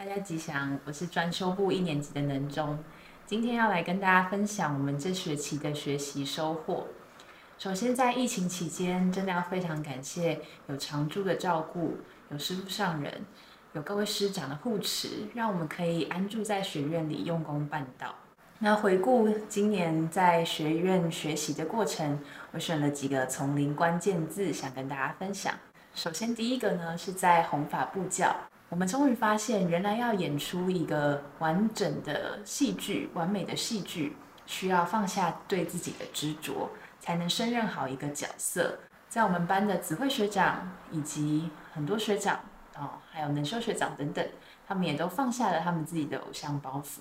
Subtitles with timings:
[0.00, 2.78] 大家吉祥，我是专修部一年级的能中，
[3.26, 6.86] 今天要来跟大家分享我们这学期的学习收获。
[7.58, 11.98] 首先，在疫情期间，真的要非常感谢有常驻的照顾，
[12.30, 13.26] 有师傅上人，
[13.74, 18.14] 有各位师长的护持，让我们可以安住在学院里用功办道。
[18.60, 22.18] 那回顾今年在学院学习的过程，
[22.52, 25.52] 我选了几个丛林关键字，想跟大家分享。
[25.94, 28.34] 首先，第一个呢是在弘法部教。
[28.70, 36.70] 我们终于发现，原来要演出一个完整的戏剧、完美的戏剧，需要放下对自己的执着，
[37.00, 38.78] 才能胜任好一个角色。
[39.08, 42.38] 在我们班的子慧学长以及很多学长
[42.78, 44.24] 哦，还有能修学长等等，
[44.68, 47.00] 他们也都放下了他们自己的偶像包袱。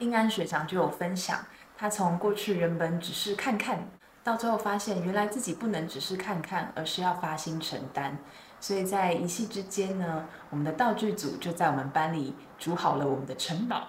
[0.00, 1.38] 应安学长就有分享，
[1.78, 3.88] 他从过去原本只是看看。
[4.30, 8.16] 到最后发现，原来自己不能只是看看，而是要发心承担。
[8.60, 13.88] 所以在一夕之间呢，我们的道具组就在我们班里煮好了我们的城堡，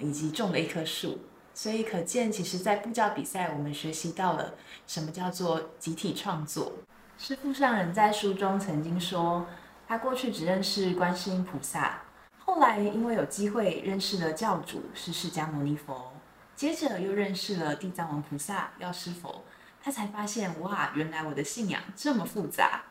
[0.00, 1.18] 以及种了一棵树。
[1.52, 4.54] 所以可见，其实，在布教比赛，我们学习到了
[4.86, 6.72] 什么叫做集体创作。
[7.18, 9.44] 师父上人在书中曾经说，
[9.86, 12.00] 他过去只认识观世音菩萨，
[12.38, 16.10] 后来因为有机会认识了教主是释迦牟尼佛，
[16.56, 19.44] 接着又认识了地藏王菩萨、药师佛。
[19.84, 22.84] 他才发现，哇，原来我的信仰这么复杂。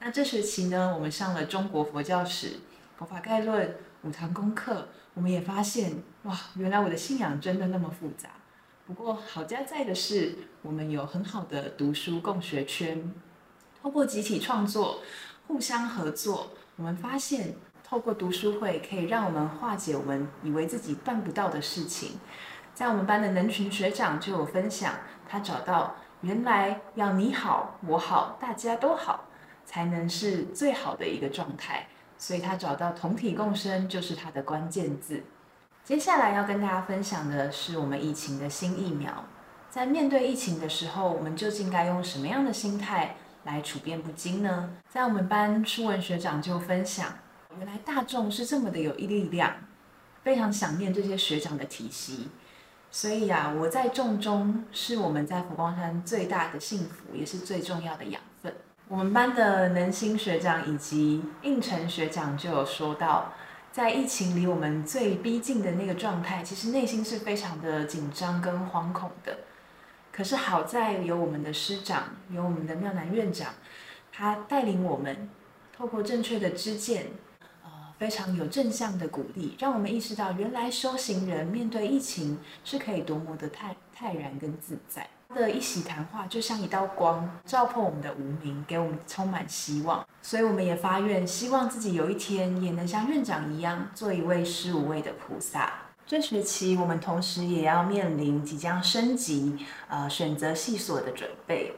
[0.00, 2.58] 那这学期呢，我们上了中国佛教史、
[2.98, 8.30] 佛法概论、五堂功课，我们也发现，哇，原来我的信仰真的那么复杂。
[8.84, 13.14] 不过好家在的是，我们有很好的读书共学圈，
[13.80, 15.02] 透过集体创作、
[15.46, 17.54] 互相合作，我们发现，
[17.84, 22.18] 透过读书会可以让我们化解我们以为自己办不到的事情。
[22.74, 24.94] 在我们班的能群学长就有分享，
[25.28, 25.94] 他找到。
[26.22, 29.24] 原来要你好，我好，大家都好，
[29.64, 31.86] 才能是最好的一个状态。
[32.18, 35.22] 所以他找到同体共生就是他的关键字。
[35.82, 39.24] 接下来要跟大家分享的是我们疫情的新疫苗。
[39.70, 44.70] 在面对疫情的时候，我们究竟该用什么样的心态来处变不惊呢？
[44.90, 47.14] 在我们班初文学长就分享，
[47.56, 49.54] 原来大众是这么的有力量，
[50.22, 52.28] 非常想念这些学长的体系。
[52.92, 58.52] 所以呀，我在众中是我们在佛光山最大的幸福，也是最重要的养分。
[58.88, 63.32] 我们班的能心学长以及应成学长就有说到，
[63.70, 69.38] 在疫情离我们最逼近的那个状态，其实内心是非常的紧张跟惶恐的。
[70.10, 73.54] 可是好在有我们的师长，有我们的妙南院长，
[74.12, 75.30] 他带领我们，
[75.76, 77.06] 透过正确的知见。
[78.00, 85.06] 非常有正向的鼓励，让我们意识到，原来修行人面对疫情是可以多么的泰泰然跟自在。
[85.28, 90.02] 他的一席谈话就像一道光，照破我们的无名，给我们充满希望。
[90.22, 95.70] 所以我们也发愿，希望自己有一天也能像院长一样，做一位施无畏的菩萨。
[96.06, 101.74] 这学期我们同时也要面临即将升级，呃，选择系所的准备。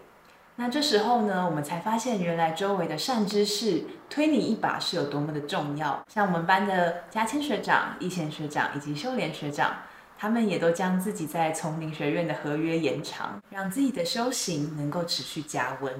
[0.62, 6.00] 那这时候呢，我们才发现原来周围的善知识推你一把是有多么的重要。
[6.06, 9.78] 像我们班的嘉谦学长、易贤学长以及修莲学长，
[10.16, 15.92] 他们也都将自己在丛林学院的合约延长，让自己的修行能够持续加温。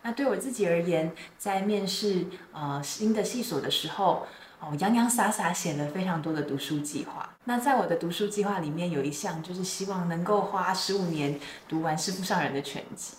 [0.00, 4.26] 那对我自己而言，在面试呃新的系所的时候，
[4.60, 7.28] 哦洋洋洒洒写了非常多的读书计划。
[7.44, 11.38] 那在我的读书计划里面，有一项就是希望能够花十五年
[11.68, 13.16] 读完师父上人的全集。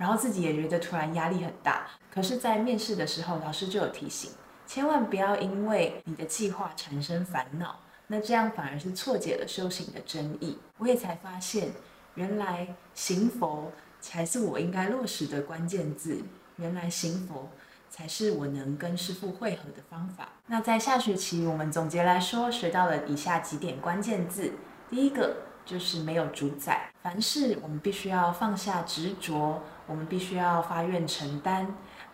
[0.00, 4.30] 然后自己也觉得突然压力很大，可是，在面试的时候，老师就有提醒，
[4.66, 10.56] 千万不要因为你的计划产生烦恼，那这样反而是错解了修行的真意。
[10.78, 11.68] 我也才发现，
[12.14, 16.24] 原来行佛才是我应该落实的关键字，
[16.56, 17.50] 原来行佛
[17.90, 20.30] 才是我能跟师父会合的方法。
[20.46, 24.50] 那在下学期，我们总结来说，学到了以下几点关键字，
[24.88, 25.36] 第一个。
[25.62, 31.66] 就是没有主宰，凡事我们必须要放下执着，我们必须要发愿承担。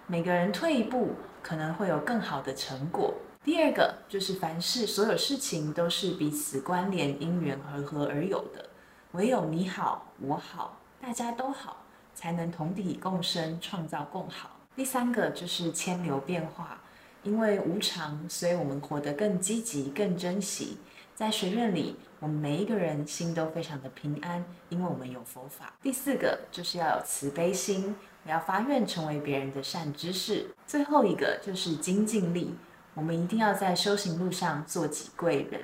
[0.06, 1.10] 每个人退一步，
[1.42, 3.12] 可能会有更好的成果。
[3.44, 8.70] 第二个就是凡事所有事情都是彼此关联、因缘和合而有的，
[9.12, 11.84] 唯有你好，我好，大家都好，
[12.14, 14.52] 才能同体共生，创造共好。
[14.74, 16.80] 第三个就是千流变化，
[17.24, 20.78] 因为无常，所以我们活得更积极、更珍惜。
[21.16, 25.72] 在学院里，我们每一个人心都非常的平安，因为我们有佛法。
[25.80, 27.96] 第四个就是要有慈悲心，
[28.26, 30.50] 我要发愿成为别人的善知识。
[30.66, 32.54] 最后一个就是精进力，
[32.92, 35.62] 我们一定要在修行路上做几贵人。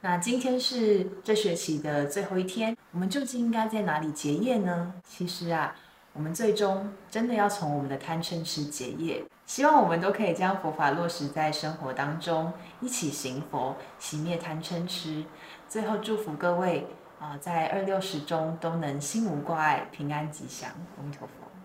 [0.00, 4.94] 那今天是这学期的最后一天，我们究竟应该在哪里结业呢？
[5.08, 5.76] 其实啊，
[6.16, 9.22] 我们最终真的要从我们的贪嗔痴结业。
[9.44, 15.24] 希望我们都可以将佛法落实在生活当中，一起行佛，熄灭贪嗔痴。
[15.68, 16.86] 最后祝福各位
[17.20, 20.70] 啊，在二六十中都能心无挂碍，平安吉祥。
[20.98, 21.55] 阿弥陀佛。